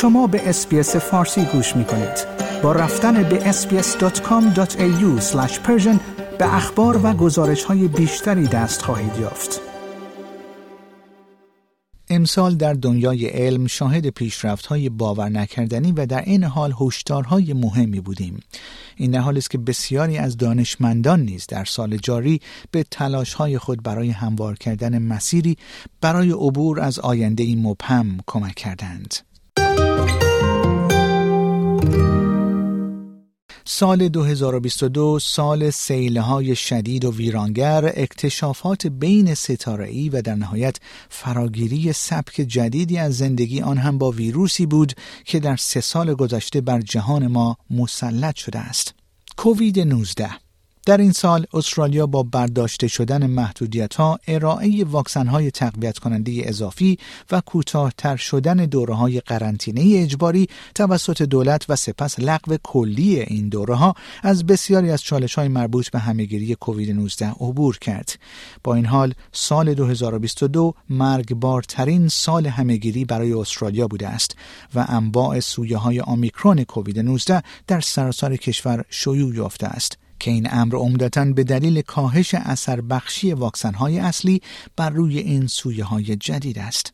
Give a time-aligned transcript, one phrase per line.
[0.00, 2.26] شما به اسپیس فارسی گوش می کنید.
[2.62, 5.20] با رفتن به sbs.com.au
[6.38, 9.60] به اخبار و گزارش های بیشتری دست خواهید یافت.
[12.10, 18.00] امسال در دنیای علم شاهد پیشرفت های باور نکردنی و در این حال هشدارهای مهمی
[18.00, 18.40] بودیم.
[18.96, 22.40] این حال است که بسیاری از دانشمندان نیز در سال جاری
[22.70, 25.56] به تلاش های خود برای هموار کردن مسیری
[26.00, 29.29] برای عبور از آینده مبهم کمک کردند.
[33.80, 40.76] سال 2022 سال سیله های شدید و ویرانگر اکتشافات بین ستاره و در نهایت
[41.08, 44.92] فراگیری سبک جدیدی از زندگی آن هم با ویروسی بود
[45.24, 48.94] که در سه سال گذشته بر جهان ما مسلط شده است.
[49.36, 50.30] کووید 19
[50.86, 56.98] در این سال استرالیا با برداشته شدن محدودیت ها ارائه واکسن های تقویت کننده اضافی
[57.30, 63.74] و کوتاهتر شدن دوره های قرنطینه اجباری توسط دولت و سپس لغو کلی این دوره
[63.74, 68.18] ها از بسیاری از چالش های مربوط به همهگیری کووید 19 عبور کرد.
[68.64, 74.36] با این حال سال 2022 مرگبارترین سال همهگیری برای استرالیا بوده است
[74.74, 79.98] و انواع سویه های آمیکرون کووید 19 در سراسر کشور شیوع یافته است.
[80.20, 84.42] که این امر عمدتا به دلیل کاهش اثر بخشی واکسن های اصلی
[84.76, 86.92] بر روی این سویه های جدید است.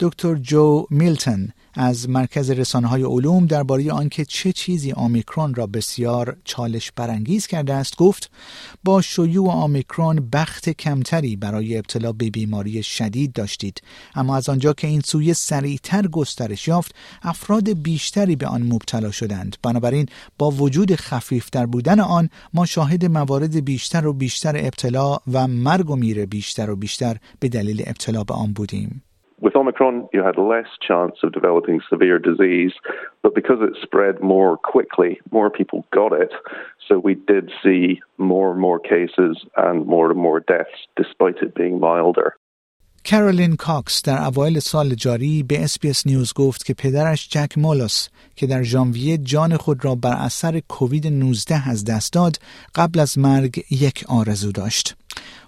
[0.00, 6.36] دکتر جو میلتون از مرکز رسانه های علوم درباره آنکه چه چیزی آمیکرون را بسیار
[6.44, 8.30] چالش برانگیز کرده است گفت
[8.84, 13.82] با شیوع آمیکرون بخت کمتری برای ابتلا به بیماری شدید داشتید
[14.14, 19.56] اما از آنجا که این سویه سریعتر گسترش یافت افراد بیشتری به آن مبتلا شدند.
[19.62, 20.06] بنابراین
[20.38, 25.96] با وجود خفیفتر بودن آن ما شاهد موارد بیشتر و بیشتر ابتلا و مرگ و
[25.96, 29.02] میر بیشتر و بیشتر به دلیل ابتلا به آن بودیم.
[29.41, 32.73] With Omicron, you had less chance of developing severe disease,
[33.21, 36.33] but because it spread more quickly, more people got it.
[36.87, 41.53] So we did see more and more cases and more and more deaths, despite it
[41.53, 42.35] being milder.
[43.09, 48.47] کرولین کاکس در اوایل سال جاری به اسپیس نیوز گفت که پدرش جک مولوس که
[48.47, 52.35] در ژانویه جان خود را بر اثر کووید 19 از دست داد
[52.75, 54.95] قبل از مرگ یک آرزو داشت.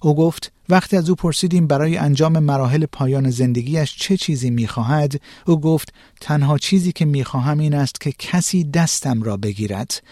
[0.00, 5.60] او گفت وقتی از او پرسیدیم برای انجام مراحل پایان زندگیش چه چیزی می‌خواهد او
[5.60, 10.02] گفت تنها چیزی که می‌خواهم این است که کسی دستم را بگیرد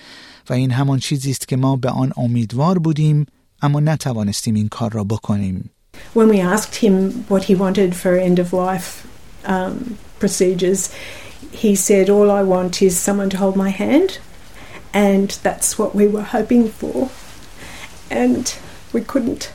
[0.51, 3.27] و این همان چیزی است که ما به آن امیدوار بودیم
[3.63, 5.71] اما نتوانستیم این کار را بکنیم
[6.15, 9.07] When we asked him what he wanted for end of life
[9.45, 10.93] um, procedures,
[11.51, 14.19] he said, All I want is someone to hold my hand.
[14.95, 17.11] And that's what we were hoping for.
[18.11, 18.55] And
[18.93, 19.53] we couldn't.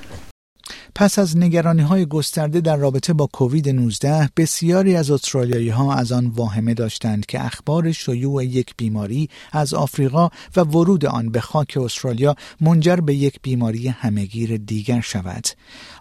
[0.99, 6.11] پس از نگرانی های گسترده در رابطه با کووید 19 بسیاری از استرالیایی ها از
[6.11, 11.77] آن واهمه داشتند که اخبار شیوع یک بیماری از آفریقا و ورود آن به خاک
[11.81, 15.47] استرالیا منجر به یک بیماری همهگیر دیگر شود.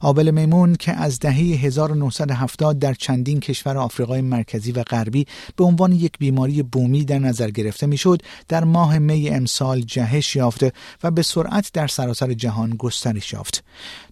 [0.00, 5.26] آبل میمون که از دهه 1970 در چندین کشور آفریقای مرکزی و غربی
[5.56, 10.72] به عنوان یک بیماری بومی در نظر گرفته می‌شد در ماه می امسال جهش یافته
[11.02, 13.64] و به سرعت در سراسر جهان گسترش یافت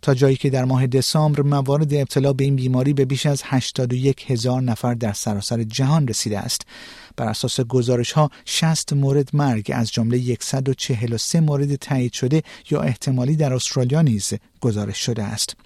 [0.02, 4.30] تا جایی که در ماه دسامبر موارد ابتلا به این بیماری به بیش از 81
[4.30, 6.62] هزار نفر در سراسر جهان رسیده است.
[7.16, 13.36] بر اساس گزارش ها 60 مورد مرگ از جمله 143 مورد تایید شده یا احتمالی
[13.36, 15.56] در استرالیا نیز گزارش شده است.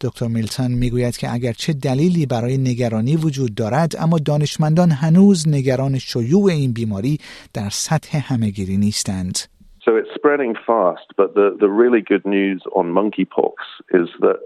[0.00, 6.52] دکتر میلتون می‌گوید که اگرچه دلیلی برای نگرانی وجود دارد اما دانشمندان هنوز نگران شیوع
[6.52, 7.20] این بیماری
[7.52, 9.38] در سطح همهگیری نیستند.
[9.84, 13.54] So it's spreading fast, but the, the really good news on monkeypox
[13.90, 14.40] is that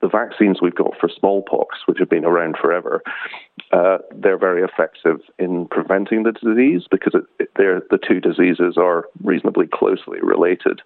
[0.00, 3.02] the vaccines we've got for smallpox, which have been around forever,
[3.70, 9.06] uh, they're very effective in preventing the disease because it, it, the two diseases are
[9.22, 10.82] reasonably closely related.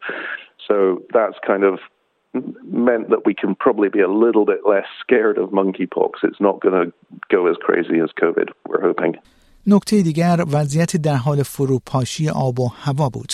[0.68, 1.78] So that's kind of
[2.62, 6.22] meant that we can probably be a little bit less scared of monkeypox.
[6.22, 6.92] It's not going to
[7.30, 9.16] go as crazy as COVID, we're hoping.
[9.66, 13.32] نکته دیگر وضعیت در حال فروپاشی آب و هوا بود.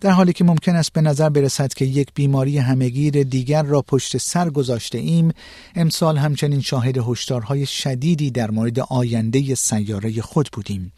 [0.00, 4.16] در حالی که ممکن است به نظر برسد که یک بیماری همگیر دیگر را پشت
[4.16, 5.32] سر گذاشته ایم
[5.74, 10.92] امسال همچنین شاهد هشدارهای شدیدی در مورد آینده سیاره خود بودیم.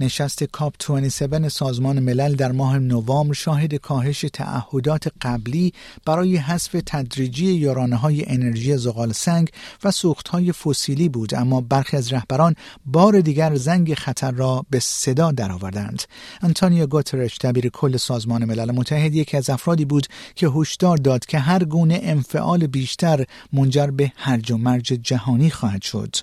[0.00, 5.72] نشست کاپ 27 سازمان ملل در ماه نوامبر شاهد کاهش تعهدات قبلی
[6.06, 9.50] برای حذف تدریجی یارانه های انرژی زغال سنگ
[9.84, 12.54] و سوخت های فسیلی بود اما برخی از رهبران
[12.86, 16.02] بار دیگر زنگ خطر را به صدا درآوردند.
[16.42, 21.38] انتونیو گوترش دبیر کل سازمان ملل متحد یکی از افرادی بود که هشدار داد که
[21.38, 26.16] هر گونه انفعال بیشتر منجر به هرج و مرج جهانی خواهد شد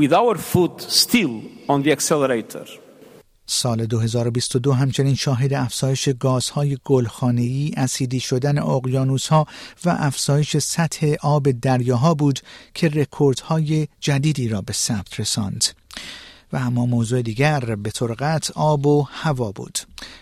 [0.00, 2.64] with our foot still on the accelerator.
[3.52, 9.46] سال 2022 همچنین شاهد افزایش گازهای گلخانه‌ای، اسیدی شدن اقیانوس‌ها
[9.84, 12.40] و افزایش سطح آب دریاها بود
[12.74, 15.64] که رکوردهای جدیدی را به ثبت رساند.
[16.52, 19.78] و اما موضوع دیگر به طور قطع آب و هوا بود.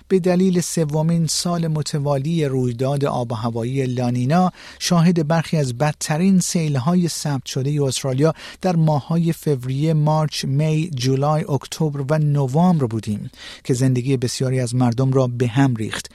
[0.09, 7.09] به دلیل سومین سال متوالی رویداد آب و هوایی لانینا شاهد برخی از بدترین سیلهای
[7.09, 13.31] ثبت شده استرالیا در ماههای فوریه، مارچ، می، جولای، اکتبر و نوامبر بودیم
[13.65, 16.11] که زندگی بسیاری از مردم را به هم ریخت.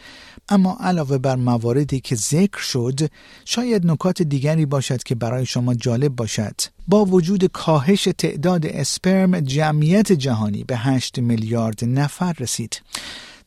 [0.49, 2.99] اما علاوه بر مواردی که ذکر شد
[3.45, 6.55] شاید نکات دیگری باشد که برای شما جالب باشد.
[6.87, 12.81] با وجود کاهش تعداد اسپرم جمعیت جهانی به 8 میلیارد نفر رسید.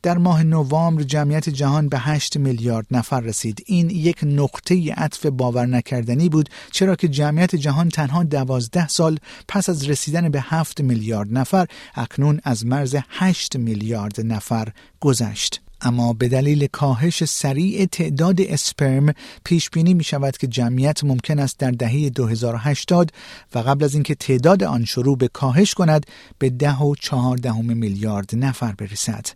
[0.02, 3.62] در ماه نوامبر جمعیت جهان به 8 میلیارد نفر رسید.
[3.66, 9.68] این یک نقطه عطف باور نکردنی بود چرا که جمعیت جهان تنها دوازده سال پس
[9.68, 14.68] از رسیدن به 7 میلیارد نفر اکنون از مرز 8 میلیارد نفر
[15.00, 15.60] گذشت.
[15.80, 19.12] اما به دلیل کاهش سریع تعداد اسپرم
[19.44, 23.12] پیش بینی می شود که جمعیت ممکن است در دهه 2080
[23.54, 26.06] و قبل از اینکه تعداد آن شروع به کاهش کند
[26.38, 27.38] به ده و چهار
[27.74, 29.26] میلیارد نفر برسد.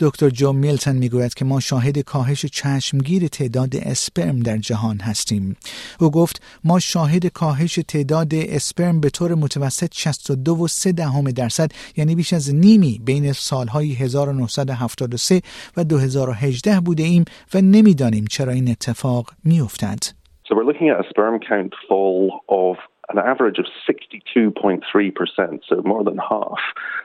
[0.00, 5.56] دکتر جو میلتن می‌گوید که ما شاهد کاهش چشمگیر تعداد اسپرم در جهان هستیم
[6.00, 11.70] او گفت ما شاهد کاهش تعداد اسپرم به طور متوسط 62 و 3 دهم درصد
[11.96, 15.40] یعنی بیش از نیمی بین سالهای 1973
[15.76, 17.24] و 2018 boude ایم
[17.54, 19.98] و نمی‌دانیم چرا این اتفاق میافتد.
[20.44, 22.76] So we're looking at a sperm count fall of
[23.12, 26.60] an average of 62.3%, so more than half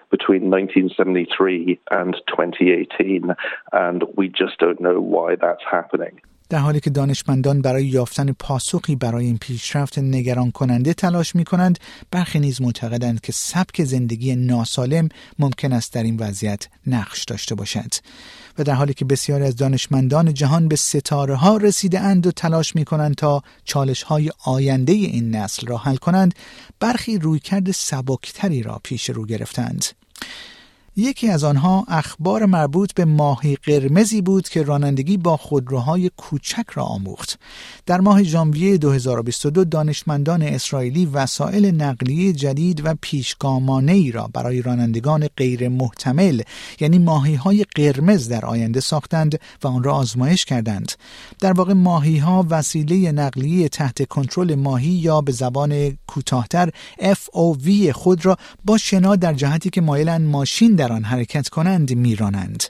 [0.09, 3.35] between 1973 and 2018.
[3.71, 6.21] And we just don't know why that's happening.
[6.49, 11.79] در حالی که دانشمندان برای یافتن پاسخی برای این پیشرفت نگران کننده تلاش می کنند
[12.11, 15.09] برخی نیز معتقدند که سبک زندگی ناسالم
[15.39, 17.93] ممکن است در این وضعیت نقش داشته باشد.
[18.57, 22.75] و در حالی که بسیاری از دانشمندان جهان به ستاره ها رسیده اند و تلاش
[22.75, 26.35] می کنند تا چالش های آینده این نسل را حل کنند
[26.79, 29.85] برخی رویکرد سبکتری را پیش رو گرفتند.
[30.97, 36.83] یکی از آنها اخبار مربوط به ماهی قرمزی بود که رانندگی با خودروهای کوچک را
[36.83, 37.39] آموخت.
[37.85, 45.27] در ماه ژانویه 2022 دانشمندان اسرائیلی وسایل نقلیه جدید و پیشگامانه ای را برای رانندگان
[45.37, 46.41] غیر محتمل
[46.79, 50.91] یعنی ماهی های قرمز در آینده ساختند و آن را آزمایش کردند.
[51.39, 56.69] در واقع ماهی ها وسیله نقلیه تحت کنترل ماهی یا به زبان کوتاهتر
[56.99, 62.63] FOV خود را با شنا در جهتی که مایلند ماشین در آن حرکت کنند میرانند.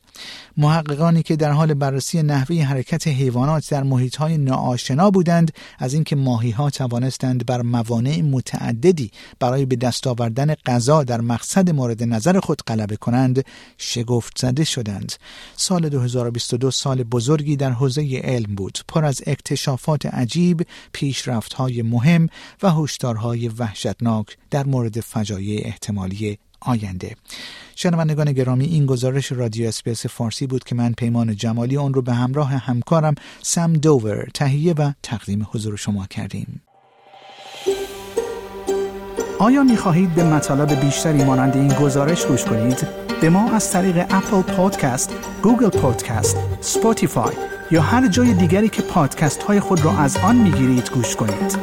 [0.58, 6.16] محققانی که در حال بررسی نحوه حرکت حیوانات در محیط های ناآشنا بودند از اینکه
[6.16, 12.40] ماهی ها توانستند بر موانع متعددی برای به دست آوردن غذا در مقصد مورد نظر
[12.40, 13.46] خود غلبه کنند
[13.78, 15.14] شگفت زده شدند.
[15.56, 18.80] سال 2022 سال بزرگی در حوزه علم بود.
[18.88, 22.30] پر از اکتشافات عجیب پیشرفت های مهم
[22.64, 27.16] و هشدارهای وحشتناک در مورد فجایع احتمالی آینده.
[27.76, 32.14] شنوندگان گرامی این گزارش رادیو SBS فارسی بود که من پیمان جمالی آن رو به
[32.14, 36.62] همراه همکارم سم دوور تهیه و تقدیم حضور شما کردیم
[39.40, 42.88] آیا می خواهید به مطالب بیشتری مانند این گزارش گوش کنید؟
[43.22, 47.34] به ما از طریق Apple Podcast، Google Podcast، Spotify
[47.72, 51.58] یا هر جای دیگری که پادکست های خود را از آن می گیرید گوش کنید؟